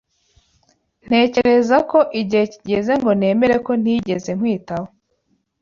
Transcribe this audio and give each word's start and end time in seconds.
Ntekereza 1.07 1.77
ko 1.89 1.99
igihe 2.21 2.43
kigeze 2.51 2.91
ngo 2.99 3.11
nemere 3.19 3.55
ko 3.65 3.71
ntigeze 3.81 4.29
nkwitaho. 4.37 4.87